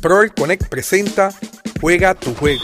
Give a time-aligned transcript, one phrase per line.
[0.00, 1.30] Proel Connect presenta
[1.80, 2.62] Juega tu juego,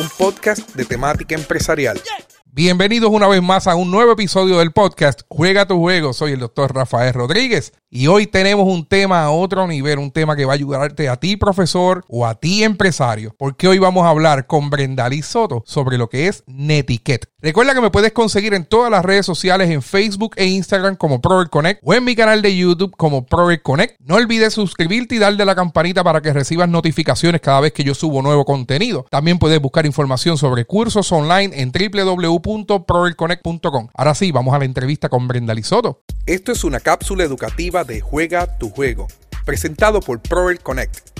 [0.00, 2.00] un podcast de temática empresarial.
[2.46, 6.12] Bienvenidos una vez más a un nuevo episodio del podcast Juega tu juego.
[6.12, 10.34] Soy el doctor Rafael Rodríguez y hoy tenemos un tema a otro nivel, un tema
[10.34, 14.08] que va a ayudarte a ti profesor o a ti empresario, porque hoy vamos a
[14.08, 17.28] hablar con Brenda Liz Soto sobre lo que es Netiquette.
[17.40, 21.20] Recuerda que me puedes conseguir en todas las redes sociales, en Facebook e Instagram como
[21.20, 23.94] Prover Connect o en mi canal de YouTube como Prover Connect.
[24.00, 27.84] No olvides suscribirte y darle a la campanita para que recibas notificaciones cada vez que
[27.84, 29.06] yo subo nuevo contenido.
[29.08, 33.88] También puedes buscar información sobre cursos online en www.proverconnect.com.
[33.94, 36.02] Ahora sí, vamos a la entrevista con Brenda Liz Soto.
[36.26, 39.08] Esto es una cápsula educativa de Juega tu Juego,
[39.44, 41.13] presentado por Proel Connect.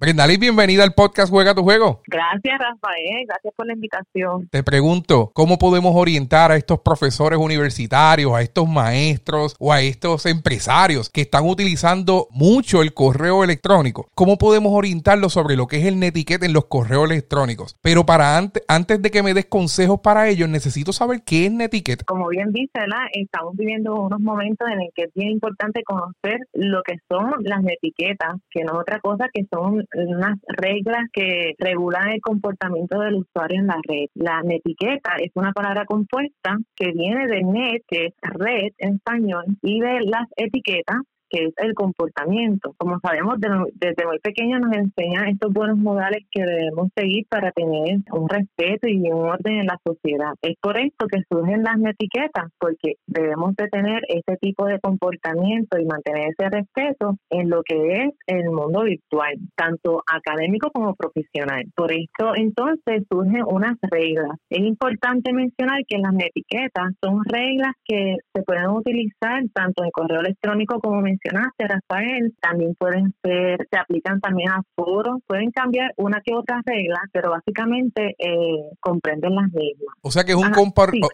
[0.00, 2.02] Brenda bienvenida al podcast Juega tu Juego.
[2.06, 3.26] Gracias, Rafael.
[3.26, 4.46] Gracias por la invitación.
[4.48, 10.24] Te pregunto, ¿cómo podemos orientar a estos profesores universitarios, a estos maestros o a estos
[10.26, 14.06] empresarios que están utilizando mucho el correo electrónico?
[14.14, 17.74] ¿Cómo podemos orientarlos sobre lo que es el netiquete en los correos electrónicos?
[17.82, 21.52] Pero para antes, antes de que me des consejos para ellos, necesito saber qué es
[21.52, 22.04] netiquete.
[22.04, 22.70] Como bien dice,
[23.14, 27.64] estamos viviendo unos momentos en el que es bien importante conocer lo que son las
[27.66, 33.16] etiquetas, que no es otra cosa que son unas reglas que regulan el comportamiento del
[33.16, 34.06] usuario en la red.
[34.14, 39.44] La netiqueta es una palabra compuesta que viene de net, que es red en español,
[39.62, 40.98] y de las etiquetas,
[41.28, 42.74] que es el comportamiento.
[42.78, 47.98] Como sabemos, desde muy pequeño nos enseñan estos buenos modales que debemos seguir para tener
[48.12, 50.32] un respeto y un orden en la sociedad.
[50.42, 55.78] Es por esto que surgen las etiquetas, porque debemos de tener ese tipo de comportamiento
[55.78, 61.64] y mantener ese respeto en lo que es el mundo virtual, tanto académico como profesional.
[61.74, 64.38] Por esto, entonces, surgen unas reglas.
[64.50, 70.20] Es importante mencionar que las etiquetas son reglas que se pueden utilizar tanto en correo
[70.20, 75.92] electrónico como en mencionaste, Rafael, también pueden ser, se aplican también a foros, pueden cambiar
[75.96, 79.94] una que otra regla, pero básicamente eh, comprenden las mismas.
[80.02, 80.52] O sea que es un,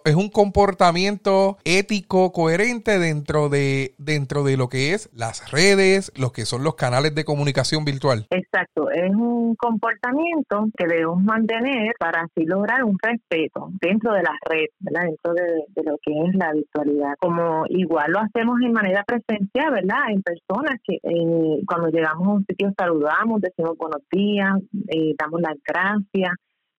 [0.05, 6.33] es un comportamiento ético coherente dentro de, dentro de lo que es las redes, los
[6.33, 8.27] que son los canales de comunicación virtual.
[8.30, 14.36] Exacto, es un comportamiento que debemos mantener para así lograr un respeto dentro de la
[14.48, 17.14] red, dentro de, de lo que es la virtualidad.
[17.20, 19.93] Como igual lo hacemos en manera presencial, ¿verdad?
[20.08, 24.55] En personas que eh, cuando llegamos a un sitio saludamos, decimos buenos días,
[24.88, 26.32] eh, damos las gracias,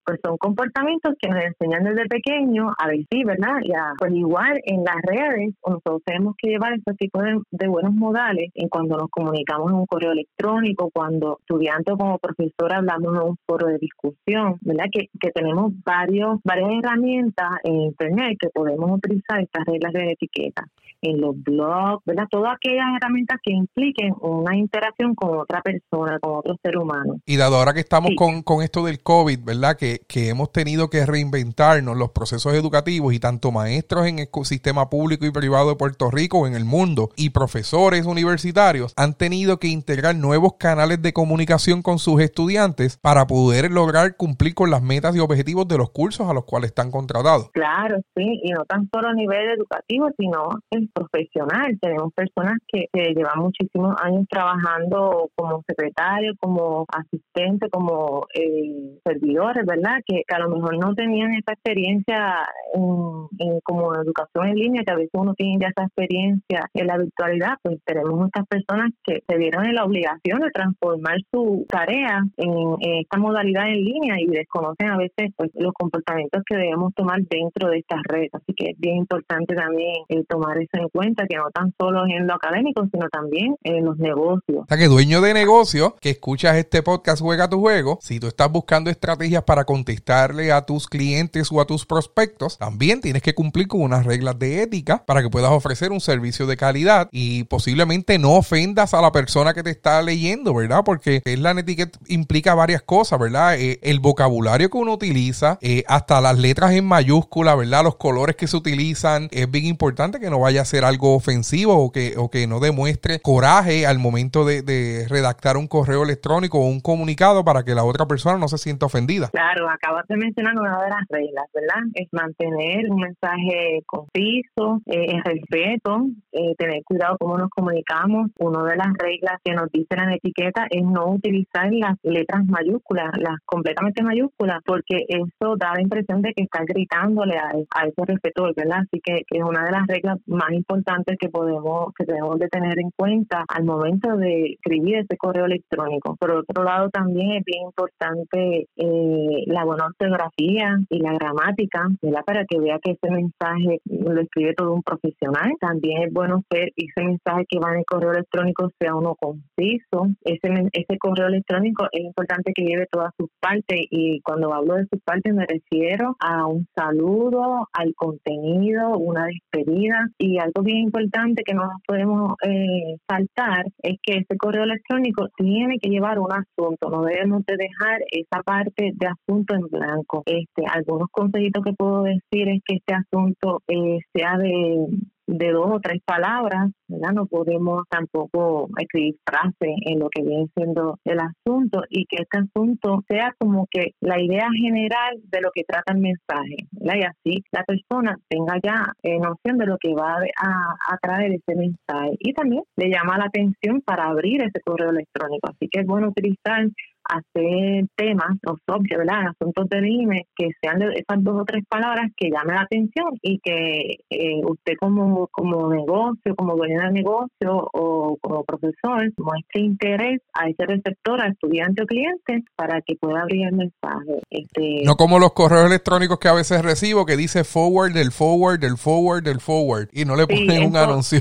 [0.04, 3.56] pues son comportamientos que nos enseñan desde pequeño a decir, ¿verdad?
[3.98, 8.68] Pues igual en las redes nosotros tenemos que llevar este tipo de, buenos modales en
[8.68, 13.36] cuando nos comunicamos en un correo electrónico, cuando estudiante o como profesor hablamos en un
[13.46, 14.86] foro de discusión, ¿verdad?
[14.92, 20.66] Que, que tenemos varios, varias herramientas en internet que podemos utilizar estas reglas de etiqueta
[21.10, 22.26] en los blogs, ¿verdad?
[22.30, 27.20] Todas aquellas herramientas que impliquen una interacción con otra persona, con otro ser humano.
[27.26, 29.76] Y dado ahora que estamos con, con esto del COVID, ¿verdad?
[29.76, 34.90] Que que, hemos tenido que reinventarnos los procesos educativos y tanto maestros en el sistema
[34.90, 39.68] público y privado de Puerto Rico en el mundo y profesores universitarios han tenido que
[39.68, 45.16] integrar nuevos canales de comunicación con sus estudiantes para poder lograr cumplir con las metas
[45.16, 47.50] y objetivos de los cursos a los cuales están contratados.
[47.52, 51.78] Claro, sí, y no tan solo a nivel educativo, sino en profesional.
[51.80, 59.98] Tenemos personas que, llevan muchísimos años trabajando como secretario, como asistente, como eh, servidores, ¿verdad?
[60.06, 64.96] Que, a lo mejor no tenían esa experiencia en, como educación en línea, que a
[64.96, 69.36] veces uno tiene ya esa experiencia en la virtualidad, pues tenemos muchas personas que se
[69.36, 74.90] vieron en la obligación de transformar su tarea en, esta modalidad en línea y desconocen
[74.90, 78.30] a veces pues, los comportamientos que debemos tomar dentro de estas redes.
[78.32, 82.04] Así que es bien importante también eh, tomar eso en cuenta, que no tan solo
[82.06, 84.64] en lo académico, sino también en los negocios.
[84.64, 88.26] O sea, que dueño de negocio que escuchas este podcast Juega tu Juego, si tú
[88.26, 93.34] estás buscando estrategias para contestarle a tus clientes o a tus prospectos, también tienes que
[93.34, 97.44] cumplir con unas reglas de ética para que puedas ofrecer un servicio de calidad y
[97.44, 100.82] posiblemente no ofendas a la persona que te está leyendo, ¿verdad?
[100.84, 103.58] Porque la etiqueta implica varias cosas, ¿verdad?
[103.58, 107.84] Eh, el vocabulario que uno utiliza, eh, hasta las letras en mayúscula, ¿verdad?
[107.84, 111.76] Los colores que se utilizan, es bien importante que no vaya a ser algo ofensivo
[111.76, 116.66] o que, o que no demuestre coraje al momento de, redactar un correo electrónico o
[116.66, 119.28] un comunicado para que la otra persona no se sienta ofendida.
[119.28, 121.82] Claro acabas de mencionar una de las reglas, ¿verdad?
[121.94, 128.30] Es mantener un mensaje conciso, eh, respeto, eh, tener cuidado cómo nos comunicamos.
[128.38, 133.10] Una de las reglas que nos dice la etiqueta es no utilizar las letras mayúsculas,
[133.18, 138.48] las completamente mayúsculas, porque eso da la impresión de que estás gritándole a, ese respeto,
[138.56, 138.80] ¿verdad?
[138.80, 142.78] Así que, es una de las reglas más importantes que podemos, que tenemos de tener
[142.78, 146.16] en cuenta al momento de escribir ese correo electrónico.
[146.16, 152.24] Por otro lado, también es bien importante eh, la buena ortografía y la gramática, ¿verdad?
[152.24, 155.52] Para que vea que ese mensaje lo escribe todo un profesional.
[155.60, 160.08] También es bueno ser ese mensaje que va en el correo electrónico sea uno conciso.
[160.22, 164.86] Ese, ese correo electrónico es importante que lleve todas sus partes y cuando hablo de
[164.90, 171.42] sus partes me refiero a un saludo, al contenido, una despedida y algo bien importante
[171.44, 176.90] que no podemos eh, saltar es que ese correo electrónico tiene que llevar un asunto,
[176.90, 180.22] no debemos de dejar esa parte de asunto en blanco.
[180.26, 184.86] Este, algunos consejitos que puedo decir es que este asunto eh, sea de
[185.26, 187.12] de dos o tres palabras, ¿verdad?
[187.12, 192.38] No podemos tampoco escribir frases en lo que viene siendo el asunto y que este
[192.38, 196.94] asunto sea como que la idea general de lo que trata el mensaje, ¿verdad?
[196.96, 201.32] Y así la persona tenga ya eh, noción de lo que va a, a traer
[201.32, 205.48] ese mensaje y también le llama la atención para abrir ese correo electrónico.
[205.48, 206.66] Así que es bueno utilizar
[207.08, 209.28] hacer temas o subjects, ¿verdad?
[209.28, 213.10] Asuntos de dime que sean de esas dos o tres palabras que llamen la atención
[213.22, 219.60] y que eh, usted como, como negocio, como dueño del negocio o como profesor muestre
[219.62, 224.20] interés a ese receptor, a estudiante o cliente para que pueda abrir el mensaje.
[224.30, 228.60] Este, no como los correos electrónicos que a veces recibo que dice forward del forward
[228.60, 231.20] del forward del forward y no le ponen un anuncio.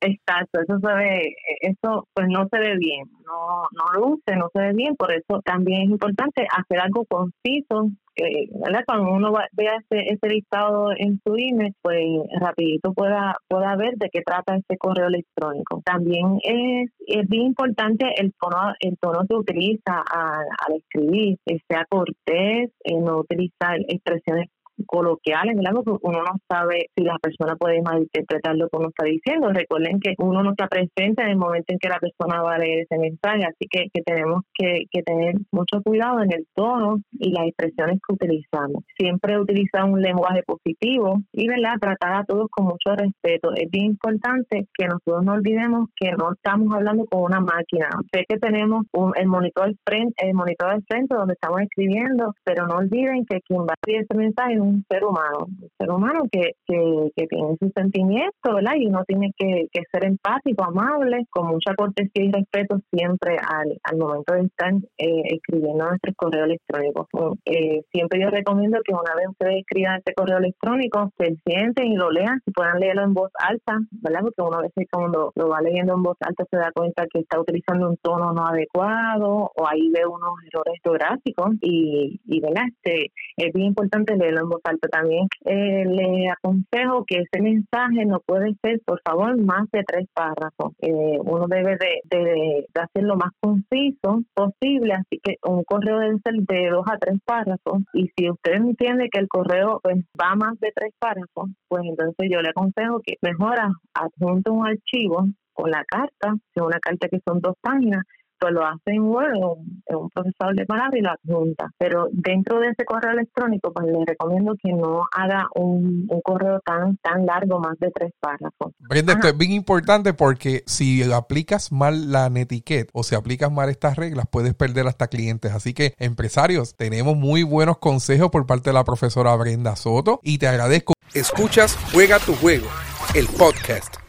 [0.00, 4.60] Exacto, eso se ve, eso pues no se ve bien, no, no luce, no se
[4.60, 8.84] ve bien, por eso también es importante hacer algo conciso, que ¿verdad?
[8.86, 12.04] cuando uno vea ese, ese listado en su email, pues
[12.40, 15.82] rapidito pueda, pueda ver de qué trata ese correo electrónico.
[15.84, 21.38] También es, es bien importante el tono, el tono que utiliza al, escribir,
[21.68, 24.48] sea cortés, eh, no utilizar expresiones
[24.86, 25.72] coloquiales, ¿verdad?
[25.74, 29.48] Porque uno no sabe si la persona puede malinterpretar lo que uno está diciendo.
[29.52, 32.58] Recuerden que uno no está presente en el momento en que la persona va a
[32.58, 37.30] leer ese mensaje, así que, tenemos que, que, tener mucho cuidado en el tono y
[37.32, 38.84] las expresiones que utilizamos.
[38.98, 41.74] Siempre utilizar un lenguaje positivo y, ¿verdad?
[41.80, 43.52] Tratar a todos con mucho respeto.
[43.54, 47.88] Es bien importante que nosotros no olvidemos que no estamos hablando con una máquina.
[48.12, 52.66] Sé que tenemos un, el monitor frente, el monitor al frente donde estamos escribiendo, pero
[52.66, 56.22] no olviden que quien va a escribir ese mensaje un ser humano, un ser humano
[56.30, 58.74] que, que, que tiene sus sentimientos, ¿verdad?
[58.76, 63.98] Y uno tiene que, ser empático, amable, con mucha cortesía y respeto siempre al, al
[63.98, 67.06] momento de estar eh, escribiendo nuestros correos electrónicos.
[67.44, 71.96] Eh, siempre yo recomiendo que una vez ustedes escriban este correo electrónico, se sienten y
[71.96, 74.20] lo lean, si puedan leerlo en voz alta, ¿verdad?
[74.22, 77.20] Porque uno a veces cuando lo va leyendo en voz alta se da cuenta que
[77.20, 82.64] está utilizando un tono no adecuado o ahí ve unos errores ortográficos y, y ¿verdad?
[82.68, 85.26] Este, es bien importante leerlo en voz alta también.
[85.44, 90.72] Eh, le aconsejo que ese mensaje no puede ser, por favor, más de tres párrafos.
[90.80, 96.18] Eh, uno debe de, de, hacer lo más conciso posible, así que un correo debe
[96.24, 97.82] ser de dos a tres párrafos.
[97.92, 102.28] Y si usted entiende que el correo pues, va más de tres párrafos, pues entonces
[102.30, 103.56] yo le aconsejo que mejor
[103.94, 108.04] adjunte un archivo con la carta, una carta que son dos páginas,
[108.44, 111.70] pues lo hace en Word, en, un procesador de palabras y lo adjunta.
[111.78, 116.98] Pero dentro de ese correo electrónico, pues le recomiendo que no haga un, correo tan
[116.98, 118.74] tan largo, más de tres párrafos.
[118.80, 123.70] Brenda, esto es bien importante porque si aplicas mal la netiquette o si aplicas mal
[123.70, 125.52] estas reglas, puedes perder hasta clientes.
[125.52, 130.36] Así que, empresarios, tenemos muy buenos consejos por parte de la profesora Brenda Soto y
[130.36, 130.92] te agradezco.
[131.14, 132.66] Escuchas Juega tu Juego,
[133.14, 134.03] el podcast.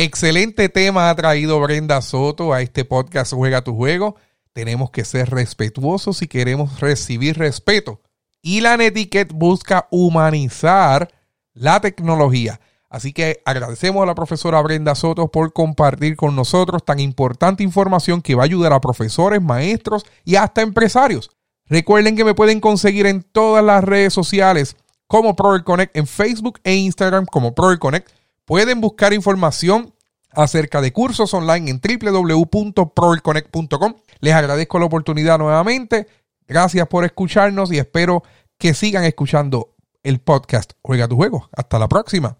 [0.00, 4.14] Excelente tema ha traído Brenda Soto a este podcast Juega tu Juego.
[4.52, 8.00] Tenemos que ser respetuosos si queremos recibir respeto.
[8.40, 11.10] Y la Netiquette busca humanizar
[11.52, 12.60] la tecnología.
[12.88, 18.22] Así que agradecemos a la profesora Brenda Soto por compartir con nosotros tan importante información
[18.22, 21.28] que va a ayudar a profesores, maestros y hasta empresarios.
[21.66, 24.76] Recuerden que me pueden conseguir en todas las redes sociales
[25.08, 28.12] como ProConnect en Facebook e Instagram como ProConnect
[28.48, 29.94] Pueden buscar información
[30.30, 33.94] acerca de cursos online en www.proelconnect.com.
[34.20, 36.06] Les agradezco la oportunidad nuevamente.
[36.46, 38.22] Gracias por escucharnos y espero
[38.56, 41.50] que sigan escuchando el podcast Juega tu juego.
[41.54, 42.38] Hasta la próxima.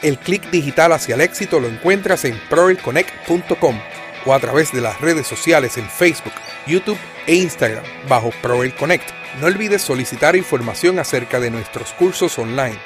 [0.00, 3.80] El clic digital hacia el éxito lo encuentras en proelconnect.com
[4.26, 6.34] o a través de las redes sociales en Facebook,
[6.68, 9.10] YouTube e Instagram bajo ProElConnect.
[9.40, 12.78] No olvides solicitar información acerca de nuestros cursos online